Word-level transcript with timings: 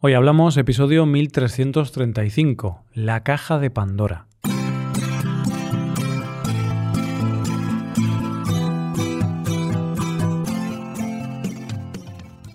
Hoy 0.00 0.14
hablamos 0.14 0.56
episodio 0.56 1.06
1335, 1.06 2.84
La 2.94 3.24
caja 3.24 3.58
de 3.58 3.68
Pandora. 3.68 4.28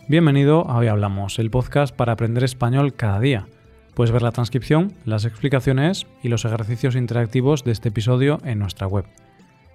Bienvenido 0.07 0.69
a 0.69 0.77
Hoy 0.77 0.87
Hablamos, 0.87 1.37
el 1.37 1.51
podcast 1.51 1.93
para 1.93 2.13
aprender 2.13 2.45
español 2.45 2.93
cada 2.93 3.19
día. 3.19 3.45
Puedes 3.93 4.13
ver 4.13 4.21
la 4.21 4.31
transcripción, 4.31 4.93
las 5.03 5.25
explicaciones 5.25 6.07
y 6.23 6.29
los 6.29 6.45
ejercicios 6.45 6.95
interactivos 6.95 7.65
de 7.65 7.73
este 7.73 7.89
episodio 7.89 8.39
en 8.45 8.59
nuestra 8.59 8.87
web. 8.87 9.03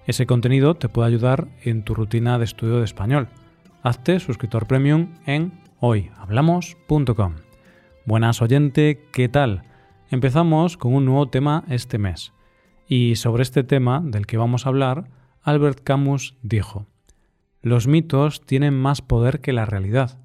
Ese 0.07 0.25
contenido 0.25 0.73
te 0.73 0.89
puede 0.89 1.09
ayudar 1.09 1.47
en 1.61 1.83
tu 1.83 1.93
rutina 1.93 2.39
de 2.39 2.45
estudio 2.45 2.79
de 2.79 2.85
español. 2.85 3.27
Hazte 3.83 4.19
suscriptor 4.19 4.65
premium 4.65 5.09
en 5.27 5.51
hoyhablamos.com. 5.81 7.35
Buenas 8.09 8.41
oyente, 8.41 9.05
¿qué 9.11 9.29
tal? 9.29 9.61
Empezamos 10.09 10.77
con 10.77 10.95
un 10.95 11.05
nuevo 11.05 11.29
tema 11.29 11.63
este 11.69 11.99
mes. 11.99 12.33
Y 12.87 13.17
sobre 13.17 13.43
este 13.43 13.63
tema 13.63 14.01
del 14.03 14.25
que 14.25 14.35
vamos 14.35 14.65
a 14.65 14.69
hablar, 14.69 15.11
Albert 15.43 15.81
Camus 15.83 16.35
dijo, 16.41 16.87
Los 17.61 17.85
mitos 17.85 18.41
tienen 18.41 18.73
más 18.73 19.03
poder 19.03 19.41
que 19.41 19.53
la 19.53 19.67
realidad. 19.67 20.17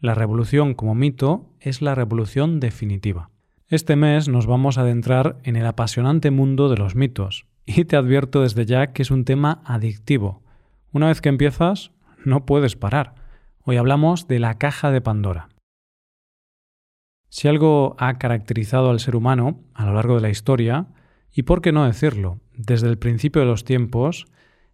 La 0.00 0.14
revolución 0.14 0.74
como 0.74 0.94
mito 0.94 1.48
es 1.60 1.80
la 1.80 1.94
revolución 1.94 2.60
definitiva. 2.60 3.30
Este 3.68 3.96
mes 3.96 4.28
nos 4.28 4.46
vamos 4.46 4.76
a 4.76 4.82
adentrar 4.82 5.38
en 5.44 5.56
el 5.56 5.64
apasionante 5.64 6.30
mundo 6.30 6.68
de 6.68 6.76
los 6.76 6.94
mitos, 6.94 7.46
y 7.64 7.86
te 7.86 7.96
advierto 7.96 8.42
desde 8.42 8.66
ya 8.66 8.88
que 8.88 9.00
es 9.00 9.10
un 9.10 9.24
tema 9.24 9.62
adictivo. 9.64 10.42
Una 10.92 11.06
vez 11.06 11.22
que 11.22 11.30
empiezas, 11.30 11.90
no 12.22 12.44
puedes 12.44 12.76
parar. 12.76 13.14
Hoy 13.62 13.78
hablamos 13.78 14.28
de 14.28 14.40
la 14.40 14.58
caja 14.58 14.90
de 14.90 15.00
Pandora. 15.00 15.48
Si 17.34 17.48
algo 17.48 17.96
ha 17.98 18.16
caracterizado 18.18 18.90
al 18.90 19.00
ser 19.00 19.16
humano 19.16 19.58
a 19.74 19.84
lo 19.84 19.94
largo 19.94 20.14
de 20.14 20.20
la 20.20 20.30
historia, 20.30 20.86
y 21.32 21.42
por 21.42 21.62
qué 21.62 21.72
no 21.72 21.84
decirlo, 21.84 22.38
desde 22.56 22.86
el 22.86 22.96
principio 22.96 23.42
de 23.42 23.48
los 23.48 23.64
tiempos, 23.64 24.26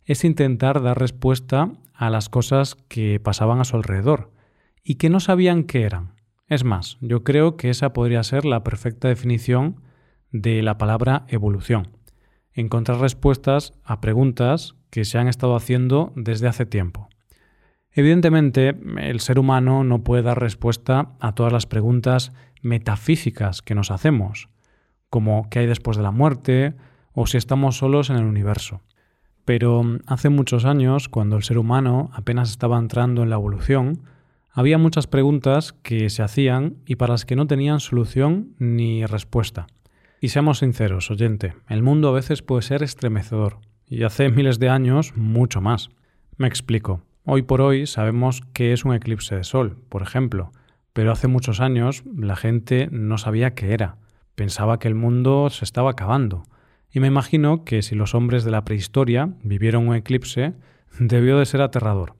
es 0.04 0.24
intentar 0.24 0.82
dar 0.82 0.98
respuesta 0.98 1.72
a 1.94 2.10
las 2.10 2.28
cosas 2.28 2.76
que 2.88 3.18
pasaban 3.18 3.60
a 3.60 3.64
su 3.64 3.76
alrededor 3.76 4.30
y 4.84 4.96
que 4.96 5.08
no 5.08 5.20
sabían 5.20 5.64
qué 5.64 5.84
eran. 5.84 6.16
Es 6.48 6.62
más, 6.62 6.98
yo 7.00 7.24
creo 7.24 7.56
que 7.56 7.70
esa 7.70 7.94
podría 7.94 8.22
ser 8.24 8.44
la 8.44 8.62
perfecta 8.62 9.08
definición 9.08 9.80
de 10.30 10.62
la 10.62 10.76
palabra 10.76 11.24
evolución. 11.28 11.96
Encontrar 12.52 13.00
respuestas 13.00 13.72
a 13.84 14.02
preguntas 14.02 14.74
que 14.90 15.06
se 15.06 15.16
han 15.16 15.28
estado 15.28 15.56
haciendo 15.56 16.12
desde 16.14 16.46
hace 16.46 16.66
tiempo. 16.66 17.08
Evidentemente, 17.92 18.76
el 18.98 19.20
ser 19.20 19.38
humano 19.38 19.84
no 19.84 20.02
puede 20.04 20.22
dar 20.22 20.40
respuesta 20.40 21.12
a 21.20 21.34
todas 21.34 21.52
las 21.52 21.66
preguntas 21.66 22.32
metafísicas 22.62 23.62
que 23.62 23.74
nos 23.74 23.90
hacemos, 23.90 24.48
como 25.08 25.48
qué 25.50 25.60
hay 25.60 25.66
después 25.66 25.96
de 25.96 26.02
la 26.02 26.12
muerte 26.12 26.74
o 27.12 27.26
si 27.26 27.36
estamos 27.36 27.78
solos 27.78 28.10
en 28.10 28.16
el 28.16 28.24
universo. 28.24 28.80
Pero 29.44 29.82
hace 30.06 30.28
muchos 30.28 30.64
años, 30.64 31.08
cuando 31.08 31.36
el 31.36 31.42
ser 31.42 31.58
humano 31.58 32.10
apenas 32.12 32.50
estaba 32.50 32.78
entrando 32.78 33.22
en 33.22 33.30
la 33.30 33.36
evolución, 33.36 34.02
había 34.52 34.78
muchas 34.78 35.06
preguntas 35.06 35.72
que 35.72 36.10
se 36.10 36.22
hacían 36.22 36.76
y 36.86 36.96
para 36.96 37.14
las 37.14 37.24
que 37.24 37.36
no 37.36 37.46
tenían 37.46 37.80
solución 37.80 38.54
ni 38.58 39.04
respuesta. 39.06 39.66
Y 40.20 40.28
seamos 40.28 40.58
sinceros, 40.58 41.10
oyente, 41.10 41.54
el 41.68 41.82
mundo 41.82 42.08
a 42.08 42.12
veces 42.12 42.42
puede 42.42 42.62
ser 42.62 42.82
estremecedor, 42.82 43.58
y 43.86 44.04
hace 44.04 44.28
miles 44.28 44.58
de 44.58 44.68
años 44.68 45.16
mucho 45.16 45.60
más. 45.60 45.90
Me 46.36 46.46
explico. 46.46 47.02
Hoy 47.26 47.42
por 47.42 47.60
hoy 47.60 47.86
sabemos 47.86 48.40
qué 48.54 48.72
es 48.72 48.86
un 48.86 48.94
eclipse 48.94 49.36
de 49.36 49.44
sol, 49.44 49.76
por 49.90 50.00
ejemplo, 50.00 50.52
pero 50.94 51.12
hace 51.12 51.28
muchos 51.28 51.60
años 51.60 52.02
la 52.16 52.34
gente 52.34 52.88
no 52.90 53.18
sabía 53.18 53.54
qué 53.54 53.74
era. 53.74 53.98
Pensaba 54.34 54.78
que 54.78 54.88
el 54.88 54.94
mundo 54.94 55.50
se 55.50 55.66
estaba 55.66 55.90
acabando. 55.90 56.44
Y 56.90 56.98
me 57.00 57.08
imagino 57.08 57.64
que 57.64 57.82
si 57.82 57.94
los 57.94 58.14
hombres 58.14 58.42
de 58.42 58.50
la 58.50 58.64
prehistoria 58.64 59.34
vivieron 59.42 59.86
un 59.86 59.96
eclipse, 59.96 60.54
debió 60.98 61.38
de 61.38 61.44
ser 61.44 61.60
aterrador. 61.60 62.14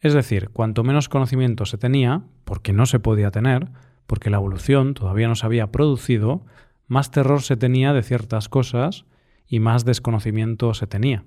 Es 0.00 0.14
decir, 0.14 0.48
cuanto 0.48 0.82
menos 0.82 1.10
conocimiento 1.10 1.66
se 1.66 1.76
tenía, 1.76 2.22
porque 2.44 2.72
no 2.72 2.86
se 2.86 3.00
podía 3.00 3.30
tener, 3.30 3.68
porque 4.06 4.30
la 4.30 4.38
evolución 4.38 4.94
todavía 4.94 5.28
no 5.28 5.34
se 5.34 5.44
había 5.44 5.70
producido, 5.70 6.46
más 6.88 7.10
terror 7.10 7.42
se 7.42 7.58
tenía 7.58 7.92
de 7.92 8.02
ciertas 8.02 8.48
cosas 8.48 9.04
y 9.46 9.60
más 9.60 9.84
desconocimiento 9.84 10.72
se 10.72 10.86
tenía. 10.86 11.24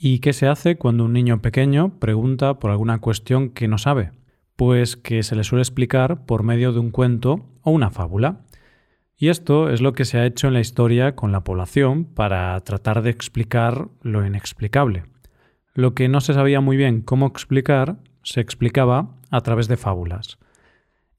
¿Y 0.00 0.20
qué 0.20 0.32
se 0.32 0.46
hace 0.46 0.78
cuando 0.78 1.04
un 1.06 1.12
niño 1.12 1.42
pequeño 1.42 1.98
pregunta 1.98 2.60
por 2.60 2.70
alguna 2.70 3.00
cuestión 3.00 3.50
que 3.50 3.66
no 3.66 3.78
sabe? 3.78 4.12
Pues 4.54 4.96
que 4.96 5.24
se 5.24 5.34
le 5.34 5.42
suele 5.42 5.62
explicar 5.62 6.24
por 6.24 6.44
medio 6.44 6.72
de 6.72 6.78
un 6.78 6.92
cuento 6.92 7.46
o 7.62 7.72
una 7.72 7.90
fábula. 7.90 8.42
Y 9.16 9.26
esto 9.26 9.70
es 9.70 9.80
lo 9.80 9.94
que 9.94 10.04
se 10.04 10.18
ha 10.18 10.24
hecho 10.24 10.46
en 10.46 10.54
la 10.54 10.60
historia 10.60 11.16
con 11.16 11.32
la 11.32 11.42
población 11.42 12.04
para 12.04 12.60
tratar 12.60 13.02
de 13.02 13.10
explicar 13.10 13.88
lo 14.00 14.24
inexplicable. 14.24 15.02
Lo 15.74 15.94
que 15.94 16.08
no 16.08 16.20
se 16.20 16.32
sabía 16.32 16.60
muy 16.60 16.76
bien 16.76 17.00
cómo 17.00 17.26
explicar 17.26 17.96
se 18.22 18.40
explicaba 18.40 19.16
a 19.32 19.40
través 19.40 19.66
de 19.66 19.76
fábulas. 19.76 20.38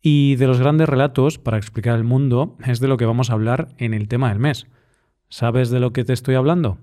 Y 0.01 0.37
de 0.37 0.47
los 0.47 0.61
grandes 0.61 0.87
relatos 0.87 1.37
para 1.37 1.57
explicar 1.57 1.97
el 1.97 2.05
mundo 2.05 2.55
es 2.65 2.79
de 2.79 2.87
lo 2.87 2.95
que 2.95 3.05
vamos 3.05 3.29
a 3.29 3.33
hablar 3.33 3.67
en 3.77 3.93
el 3.93 4.07
tema 4.07 4.29
del 4.29 4.39
mes. 4.39 4.67
¿Sabes 5.27 5.69
de 5.69 5.81
lo 5.81 5.91
que 5.91 6.05
te 6.05 6.13
estoy 6.13 6.35
hablando? 6.35 6.77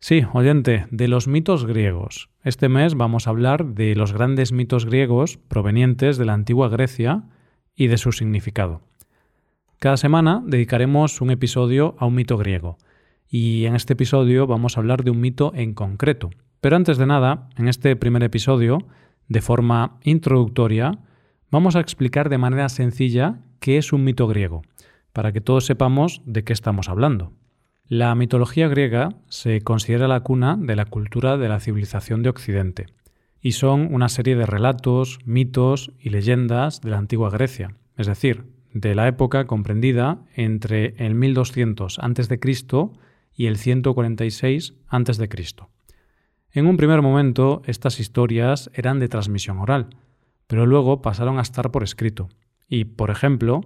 Sí, 0.00 0.22
oyente, 0.32 0.86
de 0.92 1.08
los 1.08 1.26
mitos 1.26 1.66
griegos. 1.66 2.30
Este 2.44 2.68
mes 2.68 2.94
vamos 2.94 3.26
a 3.26 3.30
hablar 3.30 3.74
de 3.74 3.96
los 3.96 4.12
grandes 4.12 4.52
mitos 4.52 4.86
griegos 4.86 5.38
provenientes 5.48 6.18
de 6.18 6.24
la 6.24 6.34
antigua 6.34 6.68
Grecia 6.68 7.24
y 7.74 7.88
de 7.88 7.98
su 7.98 8.12
significado. 8.12 8.80
Cada 9.80 9.96
semana 9.96 10.40
dedicaremos 10.46 11.20
un 11.20 11.32
episodio 11.32 11.96
a 11.98 12.06
un 12.06 12.14
mito 12.14 12.38
griego, 12.38 12.78
y 13.28 13.64
en 13.64 13.74
este 13.74 13.94
episodio 13.94 14.46
vamos 14.46 14.76
a 14.76 14.80
hablar 14.80 15.02
de 15.02 15.10
un 15.10 15.20
mito 15.20 15.52
en 15.56 15.74
concreto, 15.74 16.30
pero 16.60 16.76
antes 16.76 16.96
de 16.96 17.06
nada, 17.06 17.48
en 17.56 17.66
este 17.66 17.96
primer 17.96 18.22
episodio, 18.22 18.78
de 19.26 19.40
forma 19.40 19.98
introductoria, 20.04 21.00
vamos 21.50 21.74
a 21.74 21.80
explicar 21.80 22.28
de 22.28 22.38
manera 22.38 22.68
sencilla 22.68 23.40
qué 23.58 23.78
es 23.78 23.92
un 23.92 24.04
mito 24.04 24.28
griego, 24.28 24.62
para 25.12 25.32
que 25.32 25.40
todos 25.40 25.66
sepamos 25.66 26.22
de 26.24 26.44
qué 26.44 26.52
estamos 26.52 26.88
hablando. 26.88 27.32
La 27.90 28.14
mitología 28.14 28.68
griega 28.68 29.14
se 29.30 29.62
considera 29.62 30.08
la 30.08 30.20
cuna 30.20 30.58
de 30.60 30.76
la 30.76 30.84
cultura 30.84 31.38
de 31.38 31.48
la 31.48 31.58
civilización 31.58 32.22
de 32.22 32.28
Occidente, 32.28 32.88
y 33.40 33.52
son 33.52 33.94
una 33.94 34.10
serie 34.10 34.36
de 34.36 34.44
relatos, 34.44 35.20
mitos 35.24 35.90
y 35.98 36.10
leyendas 36.10 36.82
de 36.82 36.90
la 36.90 36.98
antigua 36.98 37.30
Grecia, 37.30 37.76
es 37.96 38.06
decir, 38.06 38.44
de 38.74 38.94
la 38.94 39.08
época 39.08 39.46
comprendida 39.46 40.18
entre 40.34 40.96
el 40.98 41.14
1200 41.14 41.98
a.C. 41.98 42.38
y 43.34 43.46
el 43.46 43.56
146 43.56 44.74
a.C. 44.86 45.28
En 46.52 46.66
un 46.66 46.76
primer 46.76 47.00
momento, 47.00 47.62
estas 47.64 48.00
historias 48.00 48.70
eran 48.74 48.98
de 48.98 49.08
transmisión 49.08 49.60
oral, 49.60 49.88
pero 50.46 50.66
luego 50.66 51.00
pasaron 51.00 51.38
a 51.38 51.42
estar 51.42 51.70
por 51.70 51.82
escrito. 51.82 52.28
Y, 52.68 52.84
por 52.84 53.08
ejemplo, 53.08 53.62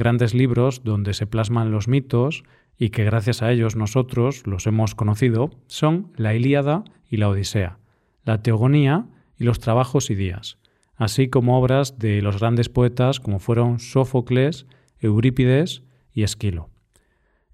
grandes 0.00 0.34
libros 0.34 0.82
donde 0.82 1.14
se 1.14 1.28
plasman 1.28 1.70
los 1.70 1.86
mitos 1.86 2.42
y 2.76 2.90
que 2.90 3.04
gracias 3.04 3.42
a 3.42 3.52
ellos 3.52 3.76
nosotros 3.76 4.46
los 4.46 4.66
hemos 4.66 4.96
conocido 4.96 5.50
son 5.68 6.10
la 6.16 6.34
Ilíada 6.34 6.82
y 7.08 7.18
la 7.18 7.28
Odisea, 7.28 7.78
la 8.24 8.42
Teogonía 8.42 9.06
y 9.38 9.44
los 9.44 9.60
Trabajos 9.60 10.10
y 10.10 10.14
Días, 10.16 10.58
así 10.96 11.28
como 11.28 11.58
obras 11.58 11.98
de 11.98 12.22
los 12.22 12.40
grandes 12.40 12.68
poetas 12.68 13.20
como 13.20 13.38
fueron 13.38 13.78
Sófocles, 13.78 14.66
Eurípides 14.98 15.82
y 16.12 16.22
Esquilo. 16.22 16.70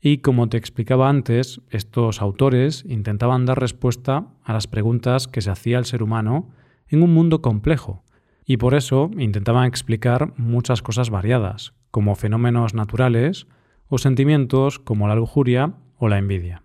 Y 0.00 0.18
como 0.18 0.48
te 0.48 0.56
explicaba 0.56 1.08
antes, 1.08 1.60
estos 1.70 2.22
autores 2.22 2.84
intentaban 2.86 3.44
dar 3.44 3.58
respuesta 3.58 4.28
a 4.44 4.52
las 4.52 4.68
preguntas 4.68 5.26
que 5.26 5.40
se 5.42 5.50
hacía 5.50 5.78
el 5.78 5.84
ser 5.84 6.02
humano 6.02 6.50
en 6.88 7.02
un 7.02 7.12
mundo 7.12 7.42
complejo, 7.42 8.04
y 8.44 8.58
por 8.58 8.74
eso 8.74 9.10
intentaban 9.18 9.66
explicar 9.66 10.32
muchas 10.36 10.80
cosas 10.80 11.10
variadas, 11.10 11.74
como 11.96 12.14
fenómenos 12.14 12.74
naturales 12.74 13.46
o 13.88 13.96
sentimientos 13.96 14.78
como 14.78 15.08
la 15.08 15.14
lujuria 15.14 15.72
o 15.96 16.10
la 16.10 16.18
envidia. 16.18 16.62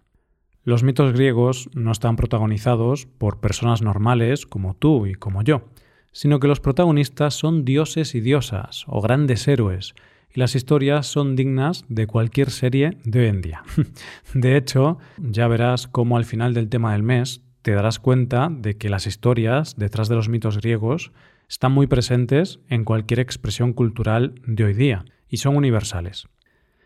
Los 0.66 0.84
mitos 0.84 1.14
griegos 1.14 1.70
no 1.74 1.94
están 1.94 2.18
protagonizados 2.18 3.06
por 3.06 3.40
personas 3.40 3.82
normales 3.82 4.46
como 4.46 4.74
tú 4.74 5.06
y 5.06 5.14
como 5.14 5.42
yo, 5.42 5.70
sino 6.12 6.42
que 6.42 6.50
los 6.50 6.60
protagonistas 6.60 7.34
son 7.34 7.64
dioses 7.64 8.14
y 8.14 8.20
diosas 8.20 8.84
o 8.88 9.00
grandes 9.00 9.48
héroes 9.48 9.96
y 10.36 10.42
las 10.42 10.54
historias 10.54 11.08
son 11.08 11.38
dignas 11.38 11.86
de 11.88 12.08
cualquier 12.08 12.50
serie 12.50 12.98
de 13.06 13.22
hoy 13.22 13.28
en 13.28 13.42
día. 13.42 13.64
De 14.34 14.58
hecho, 14.58 14.98
ya 15.18 15.48
verás 15.48 15.88
cómo 15.88 16.18
al 16.18 16.26
final 16.26 16.54
del 16.54 16.68
tema 16.68 16.92
del 16.92 17.04
mes 17.04 17.42
te 17.62 17.72
darás 17.72 18.00
cuenta 18.00 18.50
de 18.52 18.76
que 18.76 18.90
las 18.90 19.08
historias 19.08 19.78
detrás 19.78 20.10
de 20.10 20.16
los 20.16 20.28
mitos 20.28 20.58
griegos 20.58 21.14
están 21.48 21.72
muy 21.72 21.88
presentes 21.88 22.60
en 22.68 22.84
cualquier 22.84 23.22
expresión 23.22 23.72
cultural 23.72 24.36
de 24.46 24.66
hoy 24.66 24.74
día 24.74 25.06
y 25.32 25.38
son 25.38 25.56
universales. 25.56 26.28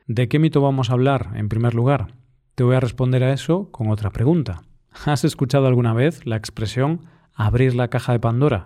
¿De 0.07 0.30
qué 0.30 0.39
mito 0.39 0.62
vamos 0.62 0.89
a 0.89 0.94
hablar 0.94 1.31
en 1.36 1.50
primer 1.50 1.74
lugar? 1.74 2.13
Te 2.53 2.63
voy 2.63 2.75
a 2.75 2.80
responder 2.80 3.24
a 3.24 3.33
eso 3.33 3.71
con 3.71 3.89
otra 3.89 4.12
pregunta. 4.12 4.62
¿Has 5.06 5.25
escuchado 5.25 5.68
alguna 5.68 5.94
vez 5.94 6.25
la 6.25 6.38
expresión 6.38 7.01
abrir 7.33 7.75
la 7.75 7.89
caja 7.89 8.13
de 8.13 8.19
Pandora? 8.19 8.65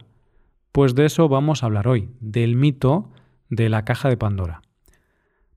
Pues 0.71 0.93
de 0.93 1.05
eso 1.05 1.29
vamos 1.29 1.63
a 1.63 1.65
hablar 1.65 1.87
hoy, 1.87 2.11
del 2.19 2.55
mito 2.55 3.09
de 3.49 3.69
la 3.69 3.85
caja 3.85 4.09
de 4.09 4.17
Pandora. 4.17 4.61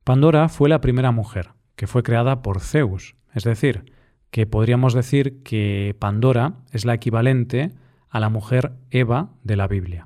Pandora 0.04 0.48
fue 0.48 0.69
la 0.69 0.80
primera 0.80 1.10
mujer, 1.10 1.50
que 1.76 1.86
fue 1.86 2.02
creada 2.02 2.42
por 2.42 2.60
Zeus, 2.60 3.16
es 3.34 3.44
decir, 3.44 3.92
que 4.30 4.46
podríamos 4.46 4.94
decir 4.94 5.42
que 5.42 5.94
Pandora 5.98 6.54
es 6.70 6.84
la 6.84 6.94
equivalente 6.94 7.72
a 8.08 8.20
la 8.20 8.30
mujer 8.30 8.72
Eva 8.90 9.30
de 9.42 9.56
la 9.56 9.66
Biblia. 9.66 10.04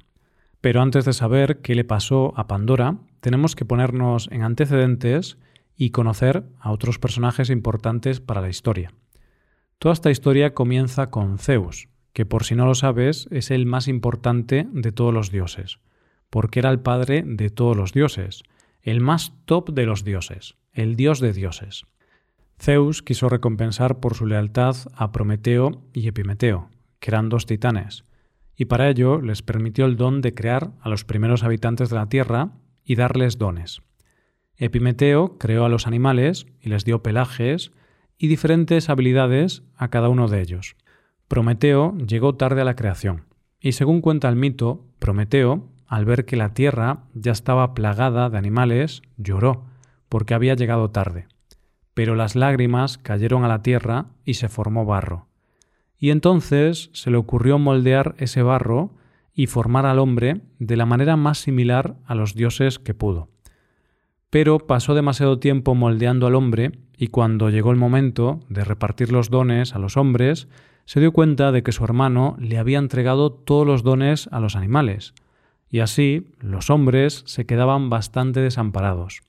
Pero 0.67 0.83
antes 0.83 1.05
de 1.05 1.13
saber 1.13 1.61
qué 1.63 1.77
le 1.77 1.85
pasó 1.85 2.33
a 2.37 2.49
Pandora, 2.49 2.99
tenemos 3.21 3.55
que 3.55 3.65
ponernos 3.65 4.29
en 4.33 4.43
antecedentes 4.43 5.39
y 5.77 5.91
conocer 5.91 6.43
a 6.59 6.73
otros 6.73 6.99
personajes 6.99 7.51
importantes 7.51 8.19
para 8.19 8.41
la 8.41 8.49
historia. 8.49 8.93
Toda 9.79 9.93
esta 9.93 10.11
historia 10.11 10.55
comienza 10.55 11.09
con 11.09 11.39
Zeus, 11.39 11.87
que 12.13 12.27
por 12.27 12.43
si 12.43 12.57
no 12.57 12.67
lo 12.67 12.75
sabes 12.75 13.29
es 13.31 13.53
el 13.53 13.65
más 13.65 13.87
importante 13.87 14.67
de 14.73 14.91
todos 14.91 15.15
los 15.15 15.31
dioses, 15.31 15.79
porque 16.31 16.59
era 16.59 16.71
el 16.71 16.81
padre 16.81 17.23
de 17.25 17.49
todos 17.49 17.77
los 17.77 17.93
dioses, 17.93 18.43
el 18.83 19.01
más 19.01 19.35
top 19.45 19.71
de 19.71 19.87
los 19.87 20.03
dioses, 20.03 20.57
el 20.73 20.97
dios 20.97 21.21
de 21.21 21.33
dioses. 21.33 21.85
Zeus 22.61 23.05
quiso 23.05 23.29
recompensar 23.29 24.01
por 24.01 24.17
su 24.17 24.27
lealtad 24.27 24.75
a 24.97 25.13
Prometeo 25.13 25.85
y 25.93 26.09
Epimeteo, 26.09 26.71
que 26.99 27.13
eran 27.13 27.29
dos 27.29 27.47
titanes, 27.47 28.03
y 28.57 28.65
para 28.67 28.89
ello 28.89 29.21
les 29.21 29.43
permitió 29.43 29.85
el 29.85 29.97
don 29.97 30.23
de 30.23 30.35
crear 30.35 30.73
a 30.81 30.89
los 30.89 31.05
primeros 31.05 31.45
habitantes 31.45 31.91
de 31.91 31.97
la 31.97 32.09
tierra 32.09 32.53
y 32.85 32.97
darles 32.97 33.39
dones. 33.39 33.83
Epimeteo 34.57 35.37
creó 35.39 35.65
a 35.65 35.69
los 35.69 35.87
animales 35.87 36.47
y 36.61 36.71
les 36.71 36.85
dio 36.85 37.03
pelajes 37.03 37.73
y 38.19 38.29
diferentes 38.29 38.89
habilidades 38.89 39.63
a 39.77 39.89
cada 39.89 40.09
uno 40.09 40.29
de 40.29 40.41
ellos. 40.41 40.77
Prometeo 41.29 41.97
llegó 41.99 42.37
tarde 42.37 42.63
a 42.63 42.65
la 42.65 42.77
creación, 42.77 43.25
y 43.61 43.73
según 43.73 44.01
cuenta 44.01 44.29
el 44.29 44.37
mito, 44.37 44.87
Prometeo, 44.99 45.69
al 45.87 46.05
ver 46.05 46.25
que 46.25 46.37
la 46.37 46.55
tierra 46.55 47.05
ya 47.15 47.33
estaba 47.33 47.75
plagada 47.75 48.31
de 48.31 48.39
animales, 48.39 49.03
lloró, 49.17 49.65
porque 50.09 50.35
había 50.35 50.55
llegado 50.55 50.91
tarde. 50.91 51.27
Pero 51.95 52.15
las 52.15 52.37
lágrimas 52.37 52.99
cayeron 52.99 53.45
a 53.45 53.49
la 53.49 53.63
tierra 53.63 54.07
y 54.25 54.35
se 54.35 54.49
formó 54.49 54.85
barro. 54.85 55.27
Y 55.99 56.11
entonces 56.11 56.91
se 56.93 57.11
le 57.11 57.17
ocurrió 57.17 57.59
moldear 57.59 58.15
ese 58.19 58.43
barro 58.43 58.95
y 59.35 59.47
formar 59.47 59.87
al 59.87 59.99
hombre 59.99 60.41
de 60.59 60.77
la 60.77 60.87
manera 60.87 61.17
más 61.17 61.39
similar 61.39 61.97
a 62.07 62.15
los 62.15 62.35
dioses 62.35 62.79
que 62.79 62.95
pudo. 62.95 63.29
Pero 64.31 64.59
pasó 64.59 64.95
demasiado 64.95 65.39
tiempo 65.39 65.75
moldeando 65.75 66.27
al 66.27 66.35
hombre 66.35 66.73
y 66.97 67.09
cuando 67.09 67.51
llegó 67.51 67.71
el 67.71 67.77
momento 67.77 68.41
de 68.49 68.65
repartir 68.65 69.13
los 69.13 69.31
dones 69.31 69.75
a 69.75 69.79
los 69.79 69.97
hombres, 69.97 70.49
se 70.87 71.01
dio 71.01 71.13
cuenta 71.13 71.53
de 71.53 71.63
que 71.63 71.73
su 71.73 71.85
hermano 71.85 72.37
le 72.39 72.59
había 72.59 72.79
entregado 72.79 73.33
todos 73.33 73.67
los 73.67 73.83
dones 73.83 74.29
a 74.33 74.41
los 74.41 74.57
animales, 74.57 75.15
y 75.69 75.81
así 75.81 76.29
los 76.41 76.71
hombres 76.71 77.23
se 77.27 77.45
quedaban 77.45 77.91
bastante 77.91 78.41
desamparados. 78.41 79.21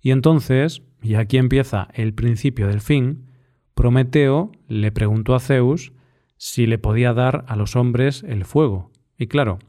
Y 0.00 0.12
entonces, 0.12 0.82
y 1.02 1.14
aquí 1.14 1.36
empieza 1.36 1.88
el 1.94 2.14
principio 2.14 2.68
del 2.68 2.80
fin, 2.80 3.26
Prometeo 3.78 4.50
le 4.66 4.90
preguntó 4.90 5.36
a 5.36 5.38
Zeus 5.38 5.92
si 6.36 6.66
le 6.66 6.78
podía 6.78 7.12
dar 7.12 7.44
a 7.46 7.54
los 7.54 7.76
hombres 7.76 8.24
el 8.24 8.44
fuego. 8.44 8.90
Y 9.16 9.28
claro, 9.28 9.60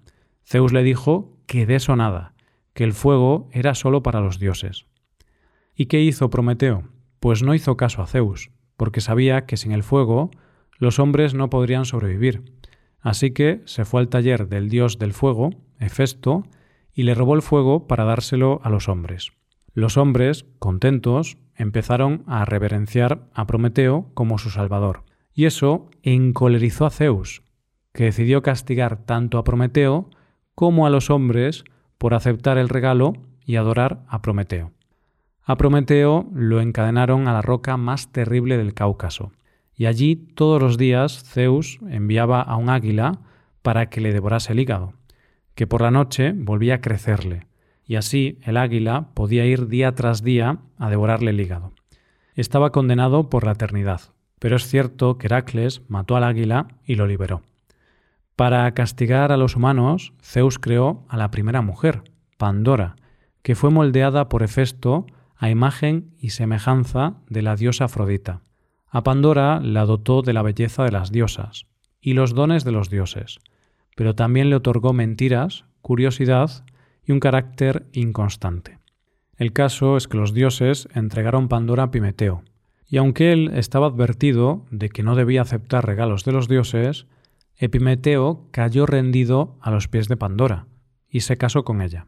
Zeus 0.44 0.74
le 0.74 0.82
dijo 0.82 1.38
que 1.46 1.68
de 1.68 1.76
eso 1.76 1.96
nada, 1.96 2.34
que 2.74 2.84
el 2.86 2.94
fuego 2.94 3.50
era 3.52 3.76
solo 3.76 4.02
para 4.02 4.20
los 4.20 4.40
dioses. 4.40 4.88
¿Y 5.76 5.86
qué 5.86 6.02
hizo 6.02 6.32
Prometeo? 6.32 6.90
Pues 7.20 7.44
no 7.44 7.54
hizo 7.54 7.78
caso 7.78 8.02
a 8.02 8.08
Zeus, 8.08 8.50
porque 8.78 9.00
sabía 9.00 9.46
que 9.46 9.58
sin 9.58 9.74
el 9.74 9.84
fuego 9.84 10.32
los 10.80 10.98
hombres 10.98 11.36
no 11.36 11.52
podrían 11.52 11.86
sobrevivir. 11.86 12.42
Así 13.02 13.30
que 13.30 13.62
se 13.66 13.86
fue 13.86 14.02
al 14.02 14.10
taller 14.10 14.48
del 14.48 14.70
dios 14.70 14.98
del 14.98 15.14
fuego, 15.14 15.52
Hefesto, 15.80 16.48
y 16.96 17.04
le 17.04 17.14
robó 17.14 17.36
el 17.36 17.44
fuego 17.44 17.86
para 17.86 18.06
dárselo 18.06 18.60
a 18.64 18.72
los 18.72 18.90
hombres. 18.90 19.34
Los 19.74 19.98
hombres, 19.98 20.45
contentos, 20.60 21.38
empezaron 21.56 22.24
a 22.25 22.45
reverenciar 22.45 23.27
a 23.33 23.45
Prometeo 23.45 24.10
como 24.13 24.38
su 24.38 24.50
salvador. 24.50 25.04
Y 25.33 25.45
eso 25.45 25.89
encolerizó 26.04 26.86
a 26.86 26.89
Zeus, 26.89 27.44
que 27.94 28.06
decidió 28.06 28.42
castigar 28.42 29.06
tanto 29.06 29.38
a 29.38 29.44
Prometeo 29.44 30.10
como 30.56 30.86
a 30.86 30.89
los 30.89 31.10
hombres 31.10 31.63
por 31.98 32.13
aceptar 32.13 32.57
el 32.57 32.69
regalo 32.69 33.13
y 33.45 33.57
adorar 33.57 34.04
a 34.07 34.21
Prometeo. 34.21 34.71
A 35.44 35.57
Prometeo 35.57 36.30
lo 36.33 36.62
encadenaron 36.62 37.27
a 37.27 37.33
la 37.33 37.42
roca 37.42 37.77
más 37.77 38.12
terrible 38.12 38.57
del 38.57 38.74
Cáucaso, 38.74 39.31
y 39.75 39.86
allí 39.86 40.15
todos 40.15 40.62
los 40.62 40.77
días 40.77 41.24
Zeus 41.24 41.80
enviaba 41.89 42.42
a 42.42 42.56
un 42.57 42.69
águila 42.69 43.19
para 43.62 43.89
que 43.89 44.01
le 44.01 44.13
devorase 44.13 44.54
el 44.54 44.60
hígado, 44.60 44.94
que 45.56 45.68
por 45.68 45.81
la 45.81 45.92
noche 45.92 46.33
volvía 46.36 46.75
a 46.75 46.81
crecerle, 46.81 47.48
y 47.89 47.95
así 47.95 48.38
el 48.44 48.56
águila 48.56 49.07
podía 49.15 49.47
ir 49.47 49.68
día 49.68 49.95
tras 49.95 50.21
día 50.21 50.59
a 50.77 50.91
devorarle 50.91 51.31
el 51.31 51.41
hígado. 51.41 51.74
Estaba 52.36 52.71
condenado 52.71 53.31
por 53.31 53.45
la 53.47 53.53
eternidad, 53.53 54.01
pero 54.38 54.57
es 54.57 54.68
cierto 54.68 55.18
que 55.18 55.25
Heracles 55.25 55.81
mató 55.88 56.15
al 56.15 56.24
águila 56.24 56.68
y 56.86 56.94
lo 56.94 57.07
liberó. 57.07 57.41
Para 58.36 58.71
castigar 58.75 59.31
a 59.31 59.38
los 59.38 59.56
humanos, 59.56 60.13
Zeus 60.21 60.59
creó 60.59 61.03
a 61.09 61.18
la 61.18 61.31
primera 61.31 61.63
mujer, 61.63 62.03
Pandora, 62.38 62.95
que 63.41 63.56
fue 63.56 63.71
moldeada 63.71 64.30
por 64.30 64.44
Hefesto 64.44 65.07
a 65.36 65.50
imagen 65.50 66.12
y 66.19 66.30
semejanza 66.30 67.15
de 67.27 67.41
la 67.41 67.56
diosa 67.56 67.86
Afrodita. 67.86 68.41
A 68.88 69.01
Pandora 69.01 69.59
la 69.62 69.86
dotó 69.86 70.21
de 70.21 70.33
la 70.33 70.44
belleza 70.44 70.83
de 70.83 70.91
las 70.91 71.12
diosas 71.12 71.65
y 72.01 72.13
los 72.13 72.36
dones 72.36 72.63
de 72.63 72.71
los 72.71 72.91
dioses, 72.91 73.39
pero 73.95 74.13
también 74.13 74.51
le 74.51 74.57
otorgó 74.57 74.94
mentiras, 74.94 75.65
curiosidad 75.81 76.63
y 77.10 77.12
un 77.12 77.20
carácter 77.20 77.88
inconstante. 77.92 78.78
El 79.36 79.52
caso 79.52 79.98
es 79.98 80.08
que 80.08 80.16
los 80.16 80.32
dioses 80.32 80.88
entregaron 80.94 81.48
Pandora 81.48 81.84
a 81.86 81.92
Pimeteo, 81.92 82.44
y 82.88 82.98
aunque 82.98 83.32
él 83.32 83.50
estaba 83.56 83.88
advertido 83.88 84.68
de 84.70 84.90
que 84.90 85.02
no 85.02 85.16
debía 85.16 85.42
aceptar 85.42 85.88
regalos 85.88 86.24
de 86.24 86.34
los 86.34 86.48
dioses, 86.48 87.08
Epimeteo 87.58 88.48
cayó 88.52 88.86
rendido 88.86 89.58
a 89.60 89.72
los 89.72 89.88
pies 89.88 90.08
de 90.08 90.18
Pandora 90.18 90.68
y 91.10 91.22
se 91.22 91.36
casó 91.36 91.64
con 91.64 91.82
ella. 91.82 92.06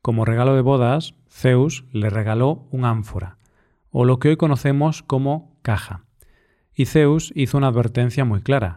Como 0.00 0.24
regalo 0.24 0.54
de 0.54 0.62
bodas, 0.62 1.14
Zeus 1.28 1.84
le 1.90 2.08
regaló 2.08 2.68
un 2.70 2.84
ánfora, 2.84 3.36
o 3.90 4.04
lo 4.04 4.20
que 4.20 4.28
hoy 4.28 4.36
conocemos 4.36 5.02
como 5.02 5.56
caja. 5.62 6.04
Y 6.72 6.86
Zeus 6.86 7.32
hizo 7.34 7.58
una 7.58 7.66
advertencia 7.66 8.24
muy 8.24 8.42
clara, 8.42 8.76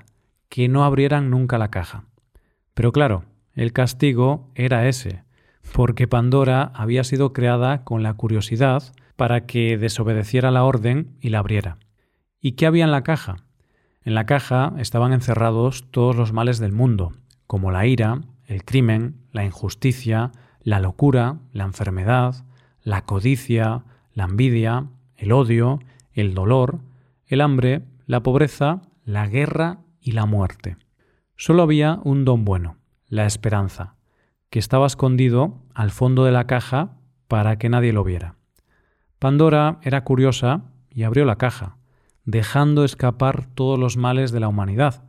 que 0.50 0.68
no 0.68 0.84
abrieran 0.84 1.30
nunca 1.30 1.60
la 1.60 1.70
caja. 1.70 2.06
Pero 2.74 2.92
claro, 2.92 3.26
el 3.54 3.72
castigo 3.72 4.50
era 4.56 4.88
ese, 4.88 5.22
porque 5.71 6.07
Pandora 6.07 6.71
había 6.75 7.04
sido 7.04 7.33
creada 7.33 7.83
con 7.83 8.04
la 8.04 8.13
curiosidad 8.13 8.83
para 9.15 9.45
que 9.45 9.78
desobedeciera 9.78 10.52
la 10.52 10.64
orden 10.64 11.16
y 11.21 11.30
la 11.30 11.40
abriera. 11.40 11.78
¿Y 12.42 12.54
qué 12.54 12.66
había 12.66 12.83
en 12.83 12.92
la 12.92 13.04
caja? 13.04 13.38
En 14.04 14.16
la 14.16 14.26
caja 14.26 14.73
estaban 14.78 15.14
encerrados 15.14 15.90
todos 15.92 16.16
los 16.16 16.33
males 16.33 16.59
del 16.59 16.73
mundo, 16.73 17.14
como 17.47 17.71
la 17.71 17.85
ira, 17.85 18.21
el 18.45 18.66
crimen, 18.66 19.16
la 19.31 19.45
injusticia, 19.45 20.31
la 20.61 20.80
locura, 20.80 21.38
la 21.54 21.64
enfermedad, 21.64 22.45
la 22.81 23.06
codicia, 23.06 23.83
la 24.14 24.26
envidia, 24.26 24.88
el 25.16 25.31
odio, 25.31 25.80
el 26.11 26.33
dolor, 26.33 26.80
el 27.26 27.42
hambre, 27.42 27.83
la 28.06 28.21
pobreza, 28.21 28.81
la 29.06 29.28
guerra 29.28 29.80
y 30.02 30.11
la 30.11 30.26
muerte. 30.26 30.78
Solo 31.35 31.64
había 31.64 31.99
un 32.04 32.26
don 32.26 32.45
bueno, 32.45 32.78
la 33.07 33.26
esperanza, 33.26 33.95
que 34.54 34.60
estaba 34.60 34.86
escondido 34.86 35.64
al 35.74 35.90
fondo 35.90 36.26
de 36.26 36.31
la 36.31 36.45
caja 36.45 36.92
para 37.28 37.57
que 37.57 37.69
nadie 37.69 37.92
lo 37.92 38.04
viera. 38.04 38.36
Pandora 39.18 39.80
era 39.81 40.04
curiosa 40.04 40.66
y 40.92 41.02
abrió 41.02 41.26
la 41.26 41.38
caja, 41.38 41.78
dejando 42.24 42.83
escapar 42.83 43.48
todos 43.48 43.80
los 43.80 43.98
males 43.98 44.31
de 44.31 44.40
la 44.40 44.48
humanidad, 44.48 45.06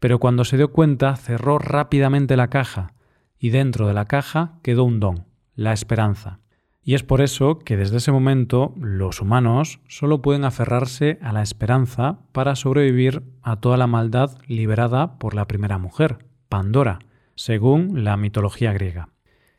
pero 0.00 0.18
cuando 0.18 0.44
se 0.44 0.56
dio 0.56 0.72
cuenta 0.72 1.14
cerró 1.14 1.60
rápidamente 1.60 2.36
la 2.36 2.50
caja, 2.50 2.94
y 3.38 3.50
dentro 3.50 3.86
de 3.86 3.94
la 3.94 4.06
caja 4.06 4.58
quedó 4.60 4.82
un 4.82 4.98
don, 4.98 5.24
la 5.54 5.72
esperanza. 5.72 6.40
Y 6.82 6.94
es 6.94 7.04
por 7.04 7.20
eso 7.20 7.60
que 7.60 7.76
desde 7.76 7.98
ese 7.98 8.10
momento 8.10 8.74
los 8.76 9.20
humanos 9.20 9.78
solo 9.86 10.20
pueden 10.20 10.44
aferrarse 10.44 11.20
a 11.22 11.32
la 11.32 11.42
esperanza 11.42 12.18
para 12.32 12.56
sobrevivir 12.56 13.22
a 13.40 13.60
toda 13.60 13.76
la 13.76 13.86
maldad 13.86 14.36
liberada 14.48 15.16
por 15.20 15.36
la 15.36 15.46
primera 15.46 15.78
mujer, 15.78 16.26
Pandora, 16.48 16.98
según 17.40 18.04
la 18.04 18.18
mitología 18.18 18.70
griega. 18.74 19.08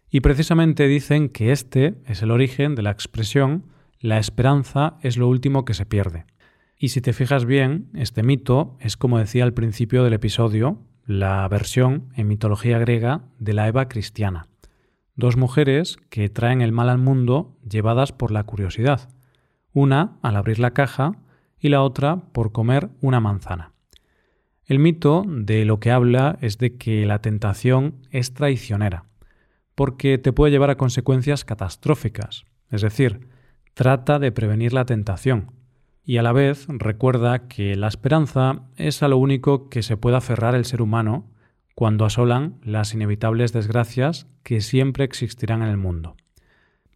Y 0.08 0.20
precisamente 0.20 0.86
dicen 0.86 1.30
que 1.30 1.52
este 1.52 1.96
es 2.06 2.22
el 2.22 2.30
origen 2.30 2.76
de 2.76 2.84
la 2.84 2.92
expresión 2.92 3.64
la 4.00 4.20
esperanza 4.20 5.00
es 5.02 5.18
lo 5.18 5.28
último 5.28 5.66
que 5.66 5.74
se 5.74 5.88
pierde. 5.88 6.26
Y 6.78 6.90
si 6.90 7.02
te 7.02 7.12
fijas 7.12 7.46
bien, 7.46 7.90
este 7.96 8.22
mito 8.22 8.78
es 8.82 8.98
como 8.98 9.18
decía 9.18 9.44
al 9.46 9.56
principio 9.56 10.04
del 10.04 10.14
episodio, 10.14 10.78
la 11.08 11.48
versión 11.48 12.10
en 12.16 12.28
mitología 12.28 12.78
griega 12.78 13.24
de 13.40 13.54
la 13.54 13.68
Eva 13.68 13.88
cristiana. 13.88 14.46
Dos 15.16 15.36
mujeres 15.36 15.98
que 16.12 16.30
traen 16.30 16.62
el 16.62 16.72
mal 16.72 16.88
al 16.88 17.00
mundo 17.00 17.58
llevadas 17.68 18.12
por 18.12 18.30
la 18.30 18.44
curiosidad. 18.44 19.10
Una 19.74 20.20
al 20.22 20.36
abrir 20.36 20.60
la 20.60 20.72
caja 20.72 21.14
y 21.60 21.70
la 21.70 21.82
otra 21.82 22.28
por 22.32 22.52
comer 22.52 22.90
una 23.02 23.20
manzana. 23.20 23.71
El 24.72 24.80
mito 24.80 25.26
de 25.28 25.66
lo 25.66 25.82
que 25.82 25.92
habla 25.92 26.38
es 26.40 26.58
de 26.58 26.78
que 26.78 27.06
la 27.06 27.20
tentación 27.20 28.08
es 28.10 28.34
traicionera, 28.34 29.04
porque 29.76 30.18
te 30.18 30.32
puede 30.32 30.54
llevar 30.54 30.70
a 30.70 30.78
consecuencias 30.78 31.44
catastróficas. 31.44 32.46
Es 32.70 32.82
decir, 32.82 33.28
trata 33.74 34.18
de 34.18 34.32
prevenir 34.32 34.72
la 34.72 34.86
tentación. 34.86 35.52
Y 36.06 36.20
a 36.20 36.24
la 36.24 36.32
vez 36.32 36.68
recuerda 36.70 37.50
que 37.50 37.76
la 37.76 37.90
esperanza 37.90 38.62
es 38.78 39.04
a 39.04 39.10
lo 39.10 39.18
único 39.18 39.68
que 39.68 39.84
se 39.84 39.98
puede 39.98 40.16
aferrar 40.16 40.56
el 40.56 40.64
ser 40.64 40.82
humano 40.82 41.30
cuando 41.76 42.06
asolan 42.06 42.56
las 42.64 42.94
inevitables 42.94 43.52
desgracias 43.52 44.26
que 44.42 44.62
siempre 44.62 45.04
existirán 45.04 45.64
en 45.64 45.68
el 45.68 45.76
mundo. 45.76 46.16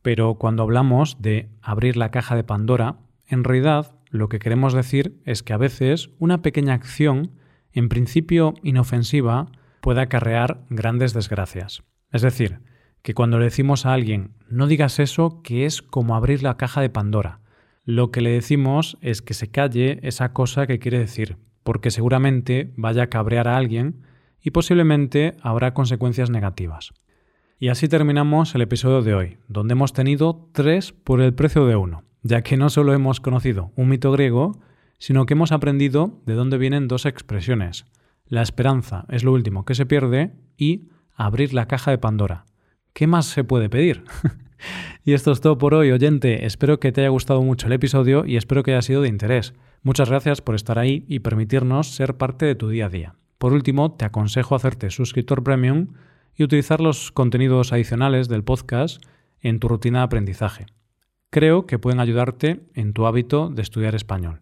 Pero 0.02 0.36
cuando 0.36 0.64
hablamos 0.64 1.22
de 1.22 1.50
abrir 1.62 1.98
la 1.98 2.10
caja 2.10 2.38
de 2.38 2.46
Pandora, 2.46 3.00
en 3.28 3.44
realidad 3.44 3.92
lo 4.12 4.30
que 4.30 4.40
queremos 4.40 4.72
decir 4.72 5.20
es 5.26 5.44
que 5.44 5.52
a 5.52 5.58
veces 5.58 6.12
una 6.20 6.42
pequeña 6.42 6.74
acción, 6.74 7.32
en 7.76 7.90
principio 7.90 8.56
inofensiva, 8.64 9.52
puede 9.82 10.02
acarrear 10.02 10.66
grandes 10.70 11.14
desgracias. 11.14 11.84
Es 12.12 12.24
decir, 12.24 12.60
que 13.02 13.14
cuando 13.14 13.38
le 13.38 13.46
decimos 13.46 13.86
a 13.86 13.94
alguien 13.94 14.32
no 14.50 14.66
digas 14.66 15.00
eso, 15.00 15.42
que 15.44 15.66
es 15.66 15.84
como 15.84 16.16
abrir 16.16 16.42
la 16.42 16.58
caja 16.58 16.82
de 16.82 16.90
Pandora, 16.90 17.42
lo 17.84 18.10
que 18.10 18.22
le 18.22 18.32
decimos 18.32 18.98
es 19.02 19.22
que 19.22 19.36
se 19.36 19.52
calle 19.52 20.00
esa 20.02 20.34
cosa 20.34 20.66
que 20.66 20.80
quiere 20.80 20.98
decir, 20.98 21.38
porque 21.62 21.92
seguramente 21.92 22.74
vaya 22.78 23.04
a 23.04 23.10
cabrear 23.10 23.48
a 23.48 23.58
alguien 23.58 24.02
y 24.42 24.52
posiblemente 24.52 25.36
habrá 25.42 25.76
consecuencias 25.76 26.32
negativas. 26.32 26.94
Y 27.60 27.70
así 27.70 27.88
terminamos 27.88 28.56
el 28.56 28.62
episodio 28.62 29.02
de 29.02 29.14
hoy, 29.14 29.38
donde 29.48 29.74
hemos 29.74 29.94
tenido 29.94 30.50
tres 30.52 30.92
por 30.92 31.22
el 31.22 31.34
precio 31.34 31.66
de 31.66 31.76
uno, 31.76 32.04
ya 32.24 32.42
que 32.42 32.58
no 32.58 32.70
solo 32.70 32.94
hemos 32.94 33.22
conocido 33.22 33.72
un 33.76 33.90
mito 33.90 34.12
griego, 34.12 34.60
sino 34.98 35.26
que 35.26 35.34
hemos 35.34 35.52
aprendido 35.52 36.22
de 36.26 36.34
dónde 36.34 36.58
vienen 36.58 36.88
dos 36.88 37.06
expresiones. 37.06 37.86
La 38.28 38.42
esperanza 38.42 39.06
es 39.10 39.24
lo 39.24 39.34
último 39.34 39.66
que 39.66 39.76
se 39.76 39.86
pierde 39.86 40.34
y 40.58 40.90
abrir 41.14 41.54
la 41.54 41.68
caja 41.68 41.92
de 41.92 41.98
Pandora. 41.98 42.46
¿Qué 42.94 43.08
más 43.08 43.26
se 43.26 43.44
puede 43.44 43.70
pedir? 43.70 44.04
y 45.04 45.14
esto 45.14 45.32
es 45.32 45.42
todo 45.42 45.58
por 45.58 45.74
hoy, 45.74 45.92
oyente. 45.92 46.46
Espero 46.46 46.80
que 46.80 46.92
te 46.92 47.02
haya 47.02 47.10
gustado 47.10 47.42
mucho 47.42 47.68
el 47.68 47.74
episodio 47.74 48.26
y 48.26 48.38
espero 48.38 48.64
que 48.64 48.72
haya 48.72 48.82
sido 48.82 49.02
de 49.02 49.10
interés. 49.10 49.54
Muchas 49.84 50.10
gracias 50.10 50.42
por 50.42 50.56
estar 50.56 50.80
ahí 50.80 51.06
y 51.08 51.20
permitirnos 51.20 51.88
ser 51.94 52.18
parte 52.18 52.46
de 52.46 52.56
tu 52.56 52.70
día 52.70 52.88
a 52.88 52.90
día. 52.90 53.16
Por 53.38 53.54
último, 53.54 53.92
te 53.92 54.06
aconsejo 54.06 54.56
hacerte 54.56 54.90
suscriptor 54.90 55.44
premium 55.44 55.90
y 56.36 56.44
utilizar 56.44 56.82
los 56.82 57.12
contenidos 57.12 57.72
adicionales 57.72 58.28
del 58.28 58.44
podcast 58.44 59.04
en 59.40 59.60
tu 59.60 59.68
rutina 59.68 60.00
de 60.00 60.06
aprendizaje. 60.06 60.66
Creo 61.30 61.68
que 61.68 61.80
pueden 61.80 62.00
ayudarte 62.00 62.62
en 62.74 62.94
tu 62.94 63.06
hábito 63.06 63.50
de 63.50 63.62
estudiar 63.62 63.94
español. 63.94 64.40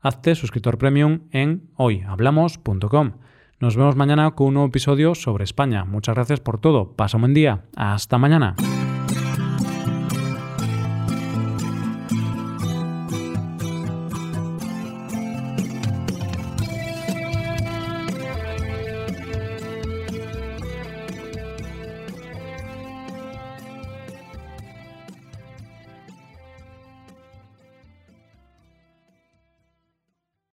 Hazte 0.00 0.34
suscriptor 0.34 0.78
premium 0.78 1.28
en 1.30 1.70
hoyhablamos.com. 1.76 3.12
Nos 3.58 3.76
vemos 3.76 3.96
mañana 3.96 4.30
con 4.32 4.48
un 4.48 4.54
nuevo 4.54 4.68
episodio 4.68 5.14
sobre 5.14 5.44
España. 5.44 5.84
Muchas 5.84 6.14
gracias 6.14 6.40
por 6.40 6.60
todo. 6.60 6.92
Pasa 6.94 7.16
un 7.16 7.22
buen 7.22 7.34
día. 7.34 7.64
Hasta 7.74 8.18
mañana. 8.18 8.54